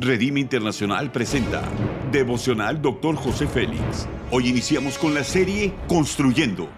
Redime 0.00 0.38
Internacional 0.38 1.10
presenta 1.10 1.60
Devocional 2.12 2.80
Dr. 2.80 3.16
José 3.16 3.48
Félix. 3.48 4.06
Hoy 4.30 4.46
iniciamos 4.46 4.96
con 4.96 5.12
la 5.12 5.24
serie 5.24 5.74
Construyendo. 5.88 6.68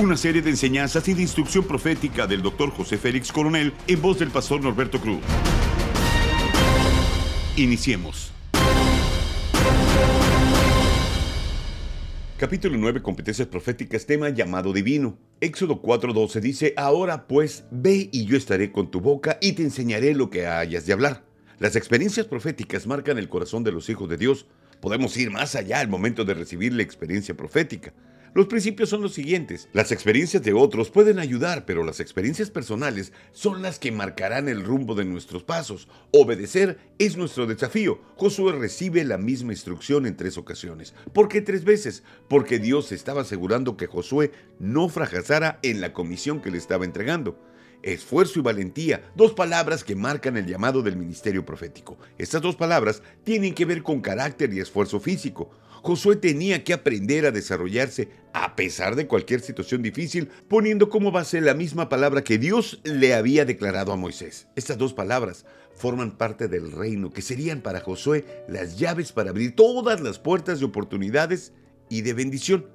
Una 0.00 0.16
serie 0.16 0.40
de 0.40 0.48
enseñanzas 0.48 1.06
y 1.08 1.12
de 1.12 1.20
instrucción 1.20 1.64
profética 1.64 2.26
del 2.26 2.40
Dr. 2.40 2.70
José 2.70 2.96
Félix 2.96 3.30
Coronel 3.30 3.74
en 3.86 4.00
voz 4.00 4.20
del 4.20 4.30
pastor 4.30 4.62
Norberto 4.62 5.02
Cruz. 5.02 5.20
Iniciemos. 7.56 8.32
Capítulo 12.42 12.76
9, 12.76 13.02
competencias 13.02 13.46
proféticas, 13.46 14.04
tema 14.04 14.28
llamado 14.28 14.72
divino. 14.72 15.16
Éxodo 15.40 15.80
4:12 15.80 16.40
dice, 16.40 16.74
ahora 16.76 17.28
pues 17.28 17.66
ve 17.70 18.08
y 18.10 18.24
yo 18.24 18.36
estaré 18.36 18.72
con 18.72 18.90
tu 18.90 19.00
boca 19.00 19.38
y 19.40 19.52
te 19.52 19.62
enseñaré 19.62 20.12
lo 20.12 20.28
que 20.28 20.48
hayas 20.48 20.84
de 20.84 20.92
hablar. 20.92 21.24
Las 21.60 21.76
experiencias 21.76 22.26
proféticas 22.26 22.88
marcan 22.88 23.16
el 23.16 23.28
corazón 23.28 23.62
de 23.62 23.70
los 23.70 23.88
hijos 23.90 24.08
de 24.08 24.16
Dios. 24.16 24.46
Podemos 24.80 25.16
ir 25.16 25.30
más 25.30 25.54
allá 25.54 25.78
al 25.78 25.86
momento 25.86 26.24
de 26.24 26.34
recibir 26.34 26.72
la 26.72 26.82
experiencia 26.82 27.36
profética. 27.36 27.94
Los 28.34 28.46
principios 28.46 28.88
son 28.88 29.02
los 29.02 29.12
siguientes. 29.12 29.68
Las 29.74 29.92
experiencias 29.92 30.42
de 30.42 30.54
otros 30.54 30.90
pueden 30.90 31.18
ayudar, 31.18 31.66
pero 31.66 31.84
las 31.84 32.00
experiencias 32.00 32.50
personales 32.50 33.12
son 33.32 33.60
las 33.60 33.78
que 33.78 33.92
marcarán 33.92 34.48
el 34.48 34.64
rumbo 34.64 34.94
de 34.94 35.04
nuestros 35.04 35.42
pasos. 35.42 35.86
Obedecer 36.12 36.78
es 36.98 37.18
nuestro 37.18 37.46
desafío. 37.46 38.00
Josué 38.16 38.52
recibe 38.52 39.04
la 39.04 39.18
misma 39.18 39.52
instrucción 39.52 40.06
en 40.06 40.16
tres 40.16 40.38
ocasiones. 40.38 40.94
¿Por 41.12 41.28
qué 41.28 41.42
tres 41.42 41.64
veces? 41.64 42.04
Porque 42.28 42.58
Dios 42.58 42.90
estaba 42.90 43.20
asegurando 43.20 43.76
que 43.76 43.86
Josué 43.86 44.32
no 44.58 44.88
fracasara 44.88 45.58
en 45.62 45.82
la 45.82 45.92
comisión 45.92 46.40
que 46.40 46.50
le 46.50 46.56
estaba 46.56 46.86
entregando 46.86 47.51
esfuerzo 47.82 48.38
y 48.38 48.42
valentía, 48.42 49.10
dos 49.14 49.32
palabras 49.32 49.84
que 49.84 49.96
marcan 49.96 50.36
el 50.36 50.46
llamado 50.46 50.82
del 50.82 50.96
ministerio 50.96 51.44
profético. 51.44 51.98
Estas 52.18 52.42
dos 52.42 52.56
palabras 52.56 53.02
tienen 53.24 53.54
que 53.54 53.64
ver 53.64 53.82
con 53.82 54.00
carácter 54.00 54.52
y 54.52 54.60
esfuerzo 54.60 55.00
físico. 55.00 55.50
Josué 55.82 56.14
tenía 56.14 56.62
que 56.62 56.72
aprender 56.72 57.26
a 57.26 57.32
desarrollarse 57.32 58.08
a 58.32 58.54
pesar 58.54 58.94
de 58.94 59.08
cualquier 59.08 59.40
situación 59.40 59.82
difícil, 59.82 60.28
poniendo 60.48 60.88
como 60.88 61.10
base 61.10 61.40
la 61.40 61.54
misma 61.54 61.88
palabra 61.88 62.22
que 62.22 62.38
Dios 62.38 62.80
le 62.84 63.14
había 63.14 63.44
declarado 63.44 63.92
a 63.92 63.96
Moisés. 63.96 64.46
Estas 64.54 64.78
dos 64.78 64.94
palabras 64.94 65.44
forman 65.74 66.12
parte 66.12 66.46
del 66.46 66.70
reino, 66.70 67.10
que 67.10 67.20
serían 67.20 67.62
para 67.62 67.80
Josué 67.80 68.44
las 68.48 68.78
llaves 68.78 69.10
para 69.10 69.30
abrir 69.30 69.56
todas 69.56 70.00
las 70.00 70.20
puertas 70.20 70.60
de 70.60 70.66
oportunidades 70.66 71.52
y 71.88 72.02
de 72.02 72.14
bendición. 72.14 72.66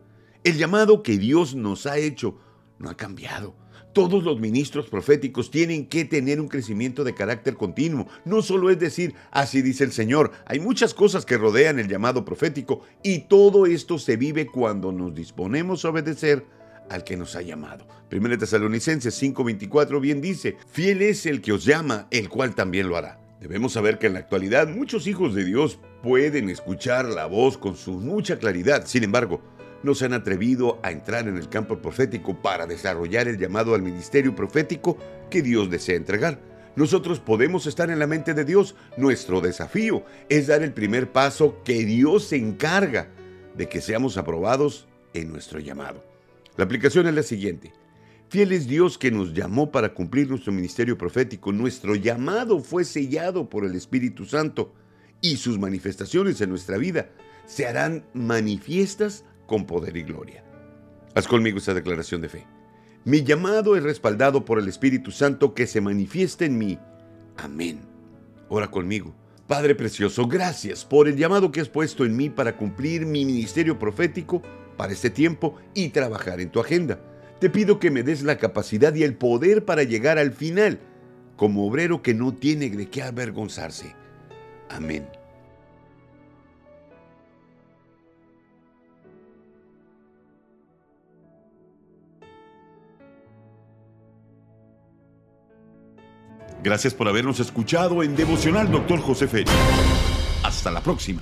El 0.44 0.58
llamado 0.58 1.02
que 1.02 1.18
Dios 1.18 1.56
nos 1.56 1.86
ha 1.86 1.98
hecho 1.98 2.38
no 2.78 2.90
ha 2.90 2.98
cambiado. 2.98 3.56
Todos 3.94 4.24
los 4.24 4.40
ministros 4.40 4.88
proféticos 4.88 5.50
tienen 5.50 5.88
que 5.88 6.06
tener 6.06 6.40
un 6.40 6.48
crecimiento 6.48 7.04
de 7.04 7.16
carácter 7.16 7.56
continuo. 7.56 8.08
No 8.26 8.42
solo 8.42 8.70
es 8.70 8.80
decir, 8.80 9.16
así 9.32 9.62
dice 9.62 9.84
el 9.84 9.92
Señor. 9.92 10.32
Hay 10.46 10.60
muchas 10.60 10.94
cosas 10.94 11.26
que 11.26 11.38
rodean 11.38 11.80
el 11.80 11.88
llamado 11.88 12.24
profético 12.24 12.82
y 13.02 13.20
todo 13.22 13.66
esto 13.66 13.98
se 13.98 14.18
vive 14.18 14.48
cuando 14.48 14.92
nos 14.92 15.16
disponemos 15.16 15.84
a 15.84 15.90
obedecer 15.90 16.46
al 16.90 17.04
que 17.04 17.18
nos 17.18 17.36
ha 17.36 17.42
llamado. 17.42 17.88
1 18.12 18.38
Tesalonicenses 18.38 19.22
5:24 19.22 20.00
bien 20.00 20.22
dice, 20.22 20.58
fiel 20.72 21.02
es 21.02 21.26
el 21.26 21.42
que 21.42 21.54
os 21.54 21.66
llama, 21.66 22.08
el 22.12 22.30
cual 22.30 22.56
también 22.56 22.90
lo 22.90 22.98
hará. 22.98 23.20
Debemos 23.42 23.74
saber 23.74 24.00
que 24.00 24.08
en 24.08 24.14
la 24.14 24.20
actualidad 24.20 24.68
muchos 24.68 25.06
hijos 25.06 25.36
de 25.36 25.46
Dios 25.46 25.80
pueden 26.02 26.50
escuchar 26.50 27.06
la 27.06 27.28
voz 27.28 27.58
con 27.58 27.76
su 27.76 27.92
mucha 27.94 28.40
claridad. 28.40 28.86
Sin 28.88 29.04
embargo, 29.04 29.42
no 29.84 29.96
se 29.96 30.06
han 30.06 30.14
atrevido 30.14 30.80
a 30.84 30.92
entrar 30.92 31.28
en 31.28 31.38
el 31.38 31.50
campo 31.50 31.82
profético 31.82 32.42
para 32.42 32.68
desarrollar 32.68 33.28
el 33.28 33.38
llamado 33.38 33.76
al 33.76 33.82
ministerio 33.82 34.36
profético 34.36 34.98
que 35.30 35.42
Dios 35.42 35.70
desea 35.70 35.96
entregar. 35.96 36.40
Nosotros 36.76 37.20
podemos 37.20 37.66
estar 37.66 37.90
en 37.90 38.00
la 38.00 38.08
mente 38.08 38.34
de 38.34 38.46
Dios. 38.46 38.76
Nuestro 38.98 39.42
desafío 39.42 40.04
es 40.30 40.48
dar 40.48 40.62
el 40.62 40.74
primer 40.74 41.12
paso 41.12 41.62
que 41.64 41.86
Dios 41.86 42.26
se 42.26 42.38
encarga 42.38 43.10
de 43.56 43.68
que 43.68 43.82
seamos 43.82 44.18
aprobados 44.18 44.88
en 45.14 45.32
nuestro 45.32 45.60
llamado. 45.60 46.04
La 46.56 46.66
aplicación 46.66 47.08
es 47.08 47.16
la 47.16 47.24
siguiente. 47.24 47.74
Fiel 48.30 48.52
es 48.52 48.68
Dios 48.68 48.98
que 48.98 49.10
nos 49.10 49.34
llamó 49.34 49.72
para 49.72 49.94
cumplir 49.94 50.30
nuestro 50.30 50.52
ministerio 50.52 50.98
profético. 50.98 51.52
Nuestro 51.52 51.96
llamado 51.96 52.60
fue 52.60 52.84
sellado 52.84 53.50
por 53.50 53.66
el 53.66 53.74
Espíritu 53.74 54.26
Santo 54.26 54.74
y 55.22 55.38
sus 55.38 55.58
manifestaciones 55.58 56.42
en 56.42 56.50
nuestra 56.50 56.78
vida 56.78 57.10
se 57.48 57.66
harán 57.66 58.04
manifiestas 58.14 59.24
con 59.48 59.66
poder 59.66 59.98
y 59.98 60.04
gloria. 60.04 60.44
Haz 61.16 61.28
conmigo 61.28 61.58
esta 61.58 61.74
declaración 61.74 62.22
de 62.22 62.30
fe. 62.30 62.46
Mi 63.04 63.24
llamado 63.24 63.76
es 63.76 63.82
respaldado 63.82 64.46
por 64.46 64.60
el 64.60 64.68
Espíritu 64.68 65.10
Santo 65.10 65.56
que 65.56 65.66
se 65.66 65.82
manifiesta 65.82 66.46
en 66.46 66.58
mí. 66.60 66.78
Amén. 67.38 67.80
Ora 68.50 68.70
conmigo. 68.70 69.16
Padre 69.48 69.76
precioso, 69.76 70.28
gracias 70.28 70.84
por 70.84 71.08
el 71.08 71.16
llamado 71.16 71.52
que 71.52 71.62
has 71.62 71.70
puesto 71.70 72.06
en 72.06 72.16
mí 72.16 72.30
para 72.30 72.58
cumplir 72.58 73.06
mi 73.06 73.24
ministerio 73.26 73.80
profético 73.80 74.42
para 74.76 74.92
este 74.92 75.10
tiempo 75.10 75.56
y 75.74 75.90
trabajar 75.90 76.42
en 76.42 76.52
tu 76.52 76.60
agenda. 76.60 77.00
Te 77.40 77.50
pido 77.50 77.80
que 77.80 77.90
me 77.90 78.04
des 78.04 78.24
la 78.24 78.38
capacidad 78.38 78.94
y 78.94 79.04
el 79.04 79.16
poder 79.16 79.64
para 79.64 79.84
llegar 79.84 80.18
al 80.18 80.34
final 80.34 80.80
como 81.38 81.66
obrero 81.66 82.02
que 82.02 82.14
no 82.14 82.34
tiene 82.34 82.70
de 82.70 82.90
qué 82.90 83.04
avergonzarse. 83.04 83.96
Amén. 84.70 85.08
Gracias 96.68 96.94
por 96.94 97.08
habernos 97.08 97.40
escuchado 97.40 98.04
en 98.04 98.14
Devocional 98.18 98.70
Doctor 98.70 99.00
José 99.00 99.30
Fecha. 99.30 99.54
Hasta 100.44 100.70
la 100.70 100.82
próxima. 100.82 101.22